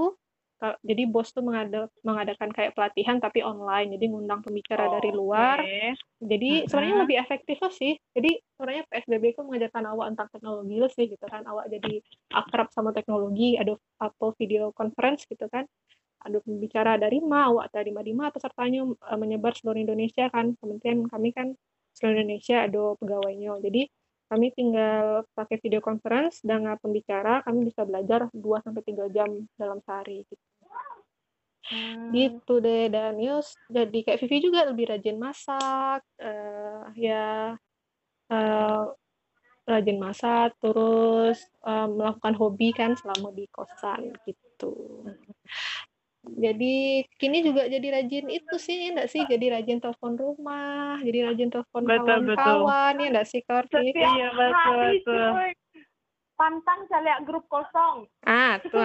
Ka- 0.64 0.80
Jadi 0.80 1.04
bos 1.12 1.28
tuh 1.36 1.44
mengada- 1.44 1.92
mengadakan 2.08 2.48
kayak 2.56 2.72
pelatihan 2.72 3.20
tapi 3.20 3.44
online. 3.44 4.00
Jadi 4.00 4.06
ngundang 4.08 4.40
pembicara 4.40 4.88
dari 4.88 5.12
Oh, 5.12 5.20
luar. 5.20 5.60
oke. 5.60 6.00
Jadi 6.24 6.72
sebenarnya 6.72 6.96
Mm-mm. 6.96 7.04
lebih 7.04 7.18
efektif 7.20 7.58
lah 7.60 7.74
sih. 7.76 8.00
Jadi 8.16 8.32
sebenarnya 8.56 8.88
PSBB 8.88 9.36
itu 9.36 9.44
mengajarkan 9.44 9.84
awak 9.92 10.06
tentang 10.16 10.30
teknologi 10.32 10.76
lah 10.80 10.92
sih 10.96 11.06
gitu 11.12 11.26
kan. 11.28 11.44
Awak 11.44 11.68
jadi 11.68 12.00
akrab 12.32 12.72
sama 12.72 12.96
teknologi, 12.96 13.60
ada 13.60 13.76
apa 14.00 14.32
video 14.40 14.72
conference 14.72 15.28
gitu 15.28 15.52
kan. 15.52 15.68
Ada 16.24 16.40
pembicara 16.40 16.96
dari 16.96 17.20
ma, 17.20 17.52
awak 17.52 17.68
dari 17.76 17.92
ma 17.92 18.32
atau 18.32 18.40
sertanya 18.40 18.88
eh, 18.88 19.20
menyebar 19.20 19.52
seluruh 19.60 19.84
Indonesia 19.84 20.32
kan. 20.32 20.56
Kementerian 20.64 21.12
kami 21.12 21.36
kan 21.36 21.52
seluruh 21.92 22.24
Indonesia 22.24 22.64
ada 22.64 22.96
pegawainya. 23.04 23.60
Jadi 23.60 23.92
kami 24.32 24.56
tinggal 24.56 25.28
pakai 25.36 25.60
video 25.60 25.84
conference 25.84 26.40
dengan 26.40 26.80
pembicara, 26.80 27.44
kami 27.44 27.68
bisa 27.68 27.84
belajar 27.84 28.32
2 28.32 28.64
sampai 28.64 28.82
3 28.82 29.12
jam 29.12 29.28
dalam 29.60 29.84
sehari 29.84 30.24
gitu. 30.24 30.40
Hmm. 31.72 32.12
Gitu 32.12 32.54
deh 32.60 32.92
dan 32.92 33.16
yus 33.18 33.56
jadi 33.72 33.98
kayak 34.04 34.20
Vivi 34.20 34.38
juga 34.52 34.68
lebih 34.68 34.92
rajin 34.92 35.16
masak 35.16 36.04
eh 36.20 36.84
ya 37.00 37.56
eh, 38.32 38.84
rajin 39.64 39.98
masak 40.00 40.60
terus 40.60 41.40
eh, 41.64 41.88
melakukan 41.88 42.36
hobi 42.36 42.76
kan 42.76 42.92
selama 43.00 43.32
di 43.32 43.48
kosan 43.48 44.12
gitu. 44.28 45.08
Jadi 46.24 47.04
kini 47.20 47.44
juga 47.44 47.68
jadi 47.68 48.00
rajin 48.00 48.32
itu 48.32 48.56
sih 48.56 48.96
enggak 48.96 49.12
sih 49.12 49.28
jadi 49.28 49.60
rajin 49.60 49.84
telepon 49.84 50.16
rumah, 50.16 50.96
jadi 51.04 51.28
rajin 51.28 51.52
telepon 51.52 51.84
Betul, 51.84 52.00
betul. 52.24 52.24
kawan-kawan 52.32 52.94
ya 52.96 53.08
enggak 53.12 53.28
sih? 53.28 53.42
Setiap 53.44 53.84
Iya, 53.92 54.28
betul, 54.32 54.80
betul. 55.04 55.30
Pantang 56.40 56.80
saya 56.88 57.02
lihat 57.04 57.22
grup 57.28 57.44
kosong. 57.52 58.08
Ah, 58.24 58.56
tuh 58.64 58.80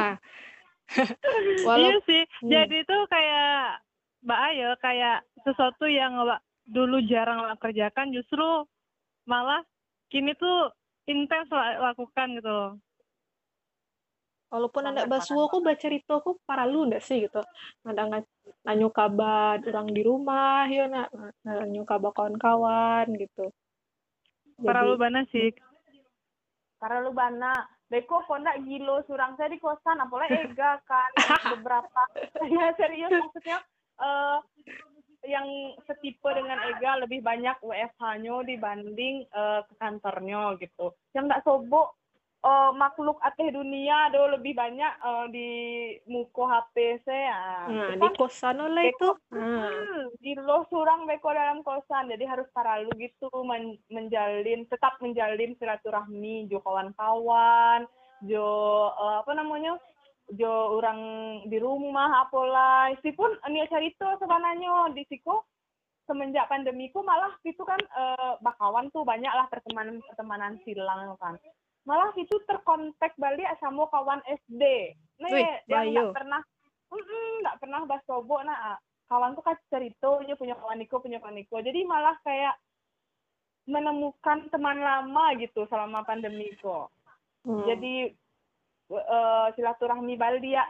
Iya 1.59 1.65
Walau 1.69 1.97
sih. 2.09 2.23
Hmm. 2.43 2.51
Jadi 2.51 2.77
itu 2.83 2.97
kayak 3.13 3.83
Mbak 4.25 4.41
Ayo 4.51 4.69
kayak 4.81 5.19
sesuatu 5.45 5.85
yang 5.87 6.17
Mbak 6.17 6.41
dulu 6.69 6.99
jarang 7.07 7.45
Mbak 7.45 7.61
kerjakan 7.61 8.13
justru 8.13 8.45
malah 9.25 9.61
kini 10.09 10.33
tuh 10.37 10.73
intens 11.09 11.49
lakukan 11.53 12.37
gitu 12.37 12.49
loh. 12.49 12.73
walaupun 14.49 14.81
anak 14.81 15.13
basuh 15.13 15.45
aku 15.45 15.61
baca 15.61 15.77
cerita 15.77 16.25
aku 16.25 16.41
paralu 16.49 16.89
ndak 16.89 17.05
sih 17.05 17.21
gitu 17.29 17.45
ada 17.85 18.09
nga- 18.09 18.25
nanyo 18.65 18.89
kabar 18.89 19.61
orang 19.61 19.93
di 19.93 20.01
rumah 20.01 20.65
ya 20.73 20.89
nak 20.89 21.13
nanyo 21.45 21.85
kabar 21.85 22.17
kawan-kawan 22.17 23.13
gitu 23.21 23.53
Para 24.59 24.83
lu 24.83 24.99
bana 24.99 25.23
sih. 25.31 25.55
Karena 26.83 26.99
lu 27.07 27.15
bana. 27.15 27.55
Beko 27.89 28.21
kok 28.29 28.41
ndak 28.45 28.61
gilo 28.69 29.01
surang 29.09 29.33
saya 29.41 29.49
di 29.49 29.57
kosan? 29.57 29.97
Apalagi 29.97 30.45
Ega 30.45 30.77
kan. 30.85 31.11
Beberapa. 31.57 32.03
Ya 32.49 32.73
serius 32.77 33.13
maksudnya 33.13 33.59
eh 33.99 34.39
yang 35.27 35.75
setipe 35.85 36.31
dengan 36.31 36.63
Ega 36.71 37.03
lebih 37.03 37.21
banyak 37.21 37.59
WFH-nya 37.61 38.47
dibanding 38.47 39.27
eh, 39.27 39.61
ke 39.67 39.75
kantornya 39.81 40.55
gitu. 40.63 40.95
Yang 41.17 41.25
nggak 41.29 41.45
sobok 41.45 41.99
eh, 42.39 42.71
makhluk 42.75 43.19
ateh 43.23 43.51
dunia 43.51 44.11
do 44.15 44.39
lebih 44.39 44.55
banyak 44.55 44.93
eh, 45.03 45.27
di 45.35 45.49
muko 46.07 46.47
HP 46.47 47.03
saya. 47.03 47.67
nah 47.67 47.95
di 47.95 47.99
kan 47.99 48.15
kosan 48.15 48.59
lah 48.63 48.85
itu. 48.85 49.11
nah. 49.35 49.69
Hmm, 49.69 50.03
di 50.23 50.33
lo 50.39 50.67
surang 50.71 51.07
beko 51.07 51.35
dalam 51.35 51.67
kosan. 51.67 52.11
Jadi 52.11 52.25
harus 52.25 52.47
paralu 52.55 52.91
gitu 52.99 53.31
men- 53.43 53.81
menjalin 53.91 54.67
tetap 54.71 54.97
menjalin 55.03 55.59
silaturahmi 55.59 56.47
jo 56.47 56.63
kawan-kawan 56.63 57.87
jo 58.27 58.47
eh, 58.91 59.17
apa 59.23 59.33
namanya 59.35 59.79
jo 60.35 60.77
orang 60.77 61.01
di 61.49 61.57
rumah 61.57 62.29
apalah 62.29 62.93
pun 63.17 63.33
ini 63.49 63.65
cerita 63.73 64.19
sebenarnya 64.21 64.93
di 64.93 65.01
siku 65.09 65.41
semenjak 66.05 66.49
pandemiku 66.49 67.01
malah 67.05 67.33
itu 67.45 67.61
kan 67.65 67.81
eh, 67.81 68.33
bakawan 68.45 68.93
tuh 68.93 69.05
banyak 69.05 69.29
lah 69.29 69.49
pertemanan 69.49 70.01
pertemanan 70.05 70.57
silang 70.65 71.17
kan 71.21 71.37
malah 71.89 72.13
itu 72.21 72.37
terkontak 72.45 73.17
balik 73.17 73.49
sama 73.65 73.89
kawan 73.89 74.21
SD 74.29 74.93
nih 75.25 75.33
Wih, 75.33 75.49
yang 75.73 75.89
Bayu. 75.89 75.93
nggak 75.97 76.13
pernah 76.21 76.41
nggak 77.41 77.57
pernah 77.65 77.81
bahas 77.89 78.05
sobo 78.05 78.37
nah 78.45 78.77
kawan 79.09 79.33
tuh 79.33 79.41
kan 79.41 79.57
cerita 79.73 80.21
dia 80.21 80.37
punya 80.37 80.53
kawan 80.61 80.77
Niko 80.77 81.01
punya 81.01 81.17
kawan 81.17 81.41
Niko 81.41 81.57
jadi 81.65 81.81
malah 81.89 82.13
kayak 82.21 82.61
menemukan 83.65 84.53
teman 84.53 84.85
lama 84.85 85.33
gitu 85.41 85.65
selama 85.73 86.05
pandemi 86.05 86.53
kok 86.61 86.93
hmm. 87.49 87.65
jadi 87.65 87.95
eh, 88.93 89.47
silaturahmi 89.57 90.21
balik 90.21 90.45
ya 90.45 90.69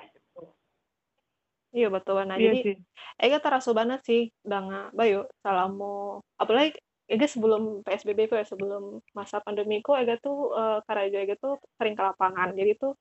iya 1.75 1.91
betul 1.91 2.23
nah 2.23 2.39
Iya 2.39 2.55
jadi 2.55 2.61
sih. 2.63 2.77
Ega 3.19 3.43
terasa 3.43 3.75
banget 3.75 4.01
sih 4.07 4.23
dengan 4.47 4.95
Bayu 4.95 5.27
selama 5.43 6.23
apalagi 6.39 6.79
Ega 7.09 7.25
sebelum 7.25 7.81
PSBB 7.89 8.29
ku 8.29 8.37
ya 8.37 8.45
sebelum 8.45 9.01
masa 9.17 9.41
pandemi 9.41 9.81
ku 9.81 9.97
Ega 9.97 10.21
tuh 10.21 10.53
eh, 10.53 10.79
Karajo 10.85 11.17
Ega 11.17 11.35
tuh 11.41 11.57
sering 11.81 11.97
ke 11.97 12.05
lapangan. 12.05 12.53
Jadi 12.53 12.77
tuh 12.77 12.93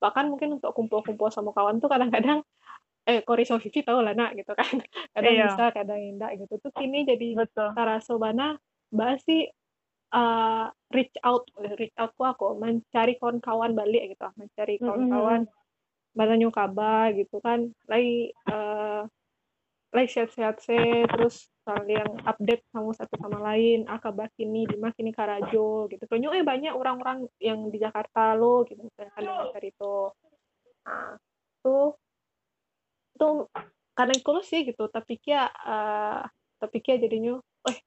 bahkan 0.00 0.28
mungkin 0.32 0.56
untuk 0.56 0.72
kumpul-kumpul 0.72 1.28
sama 1.28 1.52
kawan 1.52 1.76
tuh 1.80 1.88
kadang-kadang 1.92 2.40
eh 3.06 3.20
Kori 3.22 3.44
Vivi 3.46 3.80
tau 3.84 4.00
lah 4.00 4.16
nak 4.16 4.34
gitu 4.34 4.56
kan. 4.56 4.66
Kadang 5.14 5.32
Iya. 5.36 5.46
bisa 5.52 5.64
kadang 5.70 6.00
enggak 6.00 6.32
gitu. 6.42 6.58
Tuh 6.58 6.72
kini 6.74 7.06
jadi 7.06 7.38
Betul. 7.38 7.70
terasa 7.76 8.12
banget 8.18 8.56
bahas 8.90 9.20
sih 9.28 9.46
eh, 10.10 10.66
reach 10.90 11.16
out 11.20 11.44
reach 11.76 11.94
out 12.00 12.16
ku 12.16 12.24
aku 12.24 12.56
mencari 12.56 13.20
kawan-kawan 13.20 13.76
balik 13.76 14.16
gitu. 14.16 14.26
Mencari 14.34 14.80
kawan-kawan 14.80 15.44
banyak 16.16 16.48
kabar 16.48 17.12
gitu 17.12 17.36
kan. 17.44 17.68
Lagi 17.84 18.32
eh 19.96 20.04
lagi 20.04 20.12
sehat-sehat 20.12 20.56
sih 20.60 21.08
terus 21.08 21.48
saling 21.64 22.20
update 22.28 22.68
sama 22.68 22.92
satu 22.92 23.16
sama 23.16 23.40
lain 23.40 23.88
ah 23.88 23.96
kabar 23.96 24.28
kini 24.36 24.68
di 24.68 24.76
kini 24.76 25.08
Karajo 25.08 25.88
gitu. 25.88 26.04
Kayaknya 26.04 26.28
eh 26.36 26.44
banyak 26.44 26.72
orang-orang 26.76 27.24
yang 27.40 27.72
di 27.72 27.80
Jakarta 27.80 28.36
lo 28.36 28.68
gitu 28.68 28.84
kan 28.92 29.24
dengan 29.24 29.48
cerita 29.56 30.12
nah 30.86 31.18
tuh 31.64 31.98
tuh 33.16 33.48
karena 33.96 34.12
itu 34.20 34.32
sih 34.44 34.68
gitu. 34.68 34.84
Tapi 34.92 35.16
kia 35.16 35.48
eh, 35.48 36.20
tapi 36.60 36.76
kia 36.84 37.00
jadinya 37.00 37.40
eh 37.72 37.78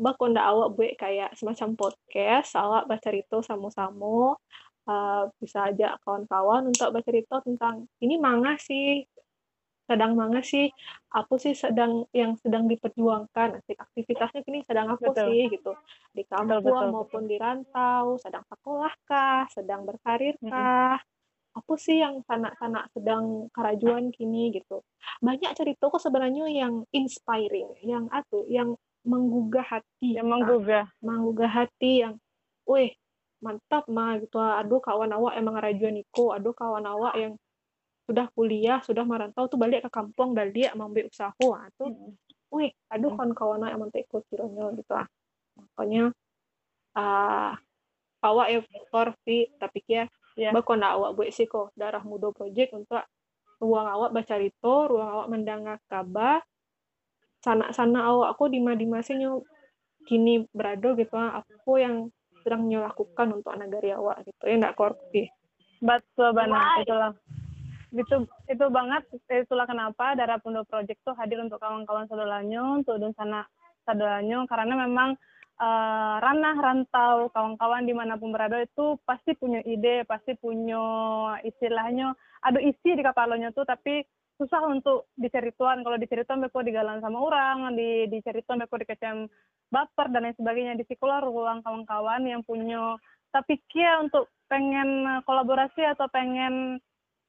bak 0.00 0.16
ndak 0.16 0.46
awak 0.48 0.68
buat 0.72 0.96
kayak 0.96 1.36
semacam 1.36 1.76
podcast 1.76 2.56
awak 2.56 2.88
baca 2.88 3.04
cerita 3.04 3.44
sama-sama 3.44 4.40
eh, 4.88 5.22
bisa 5.36 5.68
aja 5.68 6.00
kawan-kawan 6.00 6.72
untuk 6.72 6.96
bercerita 6.96 7.44
tentang 7.44 7.84
ini 8.00 8.16
manga 8.16 8.56
sih 8.56 9.04
sedang 9.86 10.14
manga 10.14 10.40
sih 10.40 10.70
aku 11.12 11.36
sih 11.36 11.52
sedang 11.52 12.06
yang 12.14 12.38
sedang 12.40 12.70
diperjuangkan. 12.70 13.60
Aktivitasnya 13.66 14.40
kini 14.46 14.64
sedang 14.64 14.94
aku 14.94 15.12
Betul. 15.12 15.26
sih 15.28 15.42
gitu. 15.52 15.72
Di 16.14 16.22
kampung 16.24 16.64
betul, 16.64 16.86
maupun 16.92 17.22
di 17.28 17.36
rantau 17.36 18.16
sedang 18.22 18.44
sekolah 18.48 18.92
kah 19.04 19.44
sedang 19.52 19.84
berkarir 19.84 20.38
kah. 20.42 20.98
Apa 21.52 21.74
sih 21.76 22.00
yang 22.00 22.24
sanak-sanak 22.24 22.88
sedang 22.96 23.52
kerajuan 23.52 24.08
kini 24.08 24.56
gitu. 24.56 24.80
Banyak 25.20 25.52
cerita 25.52 25.92
kok 25.92 26.00
sebenarnya 26.00 26.48
yang 26.48 26.88
inspiring 26.96 27.76
yang 27.84 28.08
atuh 28.08 28.48
yang 28.48 28.72
menggugah 29.04 29.66
hati 29.66 30.16
yang 30.16 30.32
menggugah. 30.32 30.88
Menggugah 31.04 31.50
hati 31.52 32.06
yang 32.08 32.16
weh 32.64 32.96
mantap 33.44 33.84
mah 33.90 34.16
gitu. 34.22 34.40
Aduh 34.40 34.80
kawan 34.80 35.12
awak 35.12 35.36
emang 35.36 35.60
rajuan 35.60 36.00
iko 36.00 36.32
aduh 36.32 36.56
kawan 36.56 36.88
awak 36.88 37.20
yang 37.20 37.36
sudah 38.06 38.26
kuliah 38.34 38.82
sudah 38.82 39.06
merantau 39.06 39.46
tuh 39.46 39.58
balik 39.58 39.86
ke 39.86 39.90
kampung 39.90 40.34
dan 40.34 40.50
dia 40.50 40.74
mambil 40.74 41.06
usaha. 41.06 41.32
Ah, 41.32 41.68
tuh 41.78 41.90
hmm. 41.90 42.12
wih 42.52 42.70
aduh 42.92 43.14
kawan 43.14 43.32
kawan 43.32 43.60
awak 43.64 43.72
emang 43.78 43.90
tak 43.94 44.04
ikut 44.04 44.22
gitu 44.28 44.92
ah 44.92 45.06
makanya 45.56 46.12
ah 46.92 47.56
uh, 47.56 48.26
awak 48.26 48.46
ya 48.52 48.60
korpi 48.92 49.48
tapi 49.56 49.78
kia 49.82 50.06
yeah. 50.36 50.52
bakal 50.52 50.76
nak 50.76 51.00
awak 51.00 51.16
buat 51.16 51.32
sih 51.32 51.48
kok 51.48 51.72
darah 51.74 52.04
muda 52.04 52.28
project 52.30 52.76
untuk 52.76 53.02
ruang 53.62 53.88
awak 53.88 54.10
baca 54.12 54.36
itu 54.42 54.74
ruang 54.90 55.10
awak 55.10 55.28
mendengar 55.32 55.76
kabar 55.88 56.44
sana-sana 57.42 58.06
awak 58.06 58.38
aku 58.38 58.52
di 58.52 58.62
di 58.62 58.86
masanya 58.86 59.34
kini 60.06 60.46
berada 60.50 60.94
gitu 60.94 61.14
aku 61.18 61.78
yang 61.78 62.10
sedang 62.42 62.66
lakukan 62.66 63.38
untuk 63.38 63.54
negara 63.54 63.98
awak 63.98 64.26
gitu. 64.26 64.50
Ya 64.50 64.54
enggak 64.58 64.74
korupsi. 64.74 65.30
Betul 65.78 66.34
banget 66.34 66.86
itulah 66.86 67.14
itu 67.92 68.16
itu 68.48 68.64
banget 68.72 69.04
itulah 69.28 69.68
kenapa 69.68 70.16
darah 70.16 70.40
Pundo 70.40 70.64
Project 70.64 71.04
tuh 71.04 71.12
hadir 71.16 71.38
untuk 71.44 71.60
kawan-kawan 71.60 72.08
saudaranya 72.08 72.80
untuk 72.80 72.96
dan 72.96 73.12
sana 73.12 73.44
saudaranya 73.84 74.48
karena 74.48 74.74
memang 74.88 75.14
uh, 75.60 76.16
ranah 76.24 76.56
rantau 76.56 77.28
kawan-kawan 77.36 77.84
di 77.84 77.92
mana 77.92 78.16
pun 78.16 78.32
berada 78.32 78.64
itu 78.64 78.96
pasti 79.04 79.36
punya 79.36 79.60
ide 79.68 80.08
pasti 80.08 80.32
punya 80.40 80.80
istilahnya 81.44 82.16
ada 82.40 82.58
isi 82.64 82.96
di 82.96 83.02
kepalanya 83.04 83.52
tuh 83.52 83.68
tapi 83.68 84.02
susah 84.40 84.64
untuk 84.66 85.12
dicerituan 85.14 85.84
kalau 85.84 85.94
dicerituan 86.00 86.40
mereka 86.42 86.64
digalang 86.64 86.98
sama 86.98 87.20
orang 87.20 87.76
di 87.76 88.08
dicerituan 88.08 88.58
mereka 88.58 88.80
dikecam 88.80 89.30
baper 89.72 90.12
dan 90.12 90.28
lain 90.28 90.36
sebagainya. 90.36 90.74
Di 90.76 90.84
sekolah 90.90 91.24
ruang 91.24 91.62
kawan-kawan 91.62 92.26
yang 92.26 92.42
punya 92.42 92.98
tapi 93.32 93.62
kia 93.72 94.02
untuk 94.02 94.28
pengen 94.50 95.22
kolaborasi 95.24 95.80
atau 95.96 96.04
pengen 96.12 96.76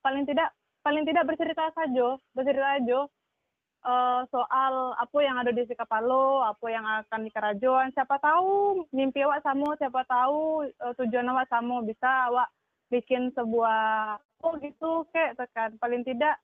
paling 0.04 0.28
tidak 0.28 0.52
paling 0.84 1.08
tidak 1.08 1.24
bercerita 1.24 1.72
saja 1.72 2.20
bercerita 2.36 2.68
aja 2.78 3.00
uh, 3.84 4.22
soal 4.32 4.96
apa 4.98 5.18
yang 5.22 5.36
ada 5.40 5.52
di 5.52 5.64
Sikapalo, 5.68 6.44
apa 6.44 6.66
yang 6.72 6.84
akan 6.84 7.28
di 7.28 7.32
Karajuan. 7.32 7.92
Siapa 7.94 8.18
tahu 8.20 8.84
mimpi 8.96 9.24
awak 9.24 9.44
sama, 9.44 9.76
siapa 9.78 10.02
tahu 10.08 10.68
uh, 10.68 10.94
tujuan 11.04 11.30
awak 11.30 11.48
sama, 11.52 11.84
bisa 11.84 12.32
awak 12.32 12.50
bikin 12.92 13.32
sebuah 13.34 14.20
oh 14.44 14.54
gitu 14.60 15.08
kayak 15.16 15.40
tekan 15.40 15.74
paling 15.80 16.04
tidak 16.04 16.36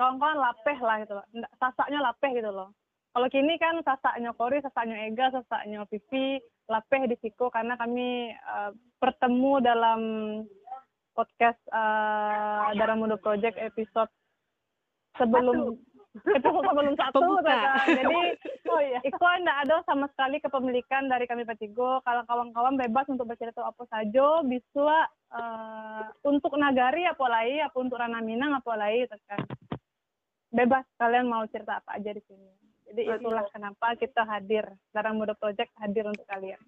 kawan-kawan 0.00 0.40
lapeh 0.40 0.78
lah 0.80 0.96
gitu 1.04 1.12
loh. 1.16 1.26
Sasaknya 1.60 2.00
lapeh 2.00 2.32
gitu 2.32 2.50
loh. 2.52 2.72
Kalau 3.12 3.28
kini 3.28 3.60
kan 3.60 3.76
sasaknya 3.84 4.32
Kori, 4.32 4.64
sasaknya 4.64 5.04
Ega, 5.04 5.28
sasaknya 5.28 5.84
Vivi, 5.92 6.40
lapeh 6.64 7.04
di 7.04 7.16
Siko. 7.20 7.52
Karena 7.52 7.76
kami 7.76 8.32
uh, 8.32 8.72
bertemu 8.96 9.52
dalam 9.60 10.00
podcast 11.12 11.60
uh, 11.70 12.72
Darah 12.76 12.96
Muda 12.96 13.16
Project 13.20 13.56
episode 13.60 14.10
sebelum 15.16 15.76
episode 16.36 16.64
sebelum 16.64 16.94
satu 16.96 17.20
jadi 17.88 18.16
oh 18.68 18.80
iya. 18.80 19.00
Itu 19.04 19.16
tidak 19.16 19.56
ada 19.64 19.76
sama 19.88 20.08
sekali 20.12 20.40
kepemilikan 20.40 21.08
dari 21.08 21.24
kami 21.24 21.44
Petigo. 21.48 22.00
Kalau 22.04 22.22
kawan-kawan 22.28 22.76
bebas 22.76 23.08
untuk 23.08 23.28
bercerita 23.28 23.64
apa 23.64 23.84
saja 23.88 24.44
bisa 24.44 25.08
uh, 25.32 26.04
untuk 26.24 26.52
nagari 26.56 27.08
apa 27.08 27.26
lagi 27.28 27.56
apa 27.64 27.76
untuk 27.80 28.00
Rana 28.00 28.20
Minang 28.20 28.60
apa 28.60 28.72
lagi 28.76 29.08
kan. 29.28 29.40
Bebas 30.52 30.84
kalian 31.00 31.32
mau 31.32 31.44
cerita 31.48 31.80
apa 31.80 31.96
aja 31.96 32.12
di 32.12 32.20
sini. 32.28 32.52
Jadi 32.92 33.08
itulah 33.08 33.48
kenapa 33.48 33.96
kita 33.96 34.20
hadir, 34.28 34.68
Darah 34.92 35.16
Muda 35.16 35.32
Project 35.32 35.72
hadir 35.80 36.04
untuk 36.04 36.28
kalian. 36.28 36.60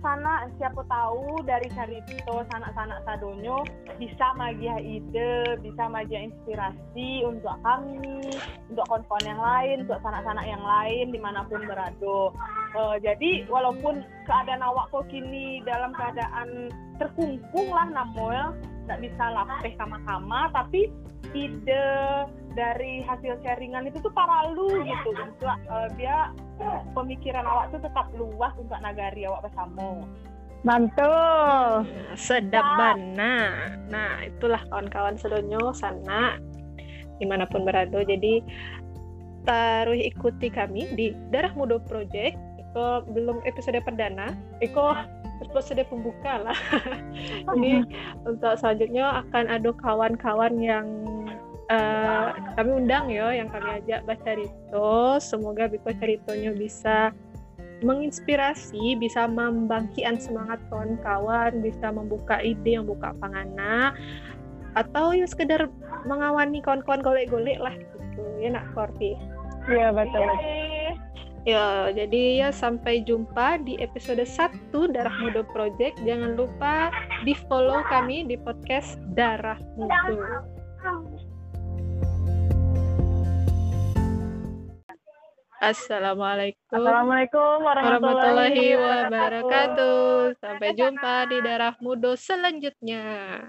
Sana 0.00 0.48
siapa 0.56 0.80
tahu 0.88 1.44
dari 1.44 1.68
Carito 1.76 2.40
sanak-sanak 2.48 3.04
sadonyo 3.04 3.60
bisa 4.00 4.32
magia 4.32 4.80
ide, 4.80 5.60
bisa 5.60 5.92
magia 5.92 6.24
inspirasi 6.24 7.20
untuk 7.28 7.52
kami, 7.60 8.24
untuk 8.72 8.84
kawan-kawan 8.88 9.28
yang 9.28 9.42
lain, 9.44 9.76
untuk 9.84 10.00
sanak-sanak 10.00 10.46
yang 10.48 10.64
lain 10.64 11.12
di 11.12 11.20
mana 11.20 11.44
pun 11.44 11.68
berada. 11.68 12.32
Uh, 12.72 12.96
jadi 13.04 13.44
walaupun 13.52 14.00
keadaan 14.24 14.64
awak 14.64 14.88
kok 14.88 15.04
kini 15.12 15.60
dalam 15.68 15.92
keadaan 15.92 16.72
terkungkung 16.96 17.68
lah 17.68 17.84
namoel, 17.92 18.56
nggak 18.88 19.04
bisa 19.04 19.24
lapeh 19.36 19.76
sama-sama, 19.76 20.48
tapi 20.56 20.88
ide 21.36 21.84
dari 22.56 23.04
hasil 23.04 23.36
sharingan 23.44 23.86
itu 23.86 24.00
tuh 24.00 24.10
paralu 24.16 24.80
gitu 24.82 25.10
untuk 25.12 25.54
uh, 25.68 25.86
dia 25.94 26.32
pemikiran 26.92 27.44
awak 27.46 27.72
tuh 27.72 27.80
tetap 27.82 28.06
luas 28.16 28.52
untuk 28.56 28.78
nagari 28.80 29.26
awak 29.26 29.48
bersama. 29.48 30.04
Mantul. 30.60 31.88
Sedap 32.20 32.76
bana 32.76 33.64
nah 33.88 34.20
itulah 34.20 34.60
kawan-kawan 34.68 35.16
sedonyo 35.16 35.72
sana 35.72 36.36
di 37.16 37.24
mana 37.24 37.48
pun 37.48 37.64
berada. 37.64 38.04
Jadi 38.04 38.44
taruh 39.48 39.96
ikuti 39.96 40.52
kami 40.52 40.84
di 40.96 41.16
Darah 41.32 41.52
Muda 41.56 41.80
Project 41.80 42.36
itu 42.60 42.86
belum 43.12 43.40
episode 43.48 43.80
perdana. 43.80 44.36
Itu 44.60 44.92
episode 45.40 45.80
pembuka 45.88 46.44
lah. 46.44 46.58
Ini 47.56 47.84
untuk 48.28 48.52
selanjutnya 48.60 49.24
akan 49.24 49.48
ada 49.48 49.70
kawan-kawan 49.80 50.60
yang 50.60 50.86
uh, 51.70 52.34
kami 52.58 52.70
undang 52.84 53.08
ya 53.08 53.30
yang 53.32 53.48
kami 53.48 53.80
ajak 53.80 54.04
baca 54.04 54.30
Rito 54.34 55.22
semoga 55.22 55.70
Biko 55.70 55.90
ceritonya 55.96 56.52
bisa 56.52 57.14
menginspirasi 57.80 58.98
bisa 59.00 59.24
membangkitkan 59.24 60.20
semangat 60.20 60.60
kawan-kawan 60.68 61.64
bisa 61.64 61.88
membuka 61.88 62.36
ide 62.44 62.76
yang 62.76 62.84
buka 62.84 63.16
pangana 63.16 63.96
atau 64.76 65.16
ya 65.16 65.24
sekedar 65.24 65.66
mengawani 66.04 66.60
kawan-kawan 66.60 67.00
golek-golek 67.00 67.58
lah 67.58 67.72
gitu 67.72 68.22
ya 68.42 68.52
nak 68.52 68.68
Korti 68.76 69.16
iya 69.70 69.94
betul 69.94 70.28
Ya, 71.48 71.88
jadi 71.88 72.36
ya 72.36 72.48
sampai 72.52 73.00
jumpa 73.00 73.64
di 73.64 73.80
episode 73.80 74.20
1 74.20 74.76
Darah 74.92 75.16
Muda 75.24 75.40
Project. 75.56 75.96
Jangan 76.04 76.36
lupa 76.36 76.92
di 77.24 77.32
follow 77.48 77.80
kami 77.88 78.28
di 78.28 78.36
podcast 78.36 79.00
Darah 79.16 79.56
Muda. 79.80 80.59
Assalamualaikum. 85.60 86.72
Assalamualaikum 86.72 87.60
warahmatullahi 87.60 88.80
wabarakatuh. 88.80 90.40
Sampai 90.40 90.72
jumpa 90.72 91.28
di 91.28 91.38
darah 91.44 91.76
mudo 91.84 92.16
selanjutnya. 92.16 93.44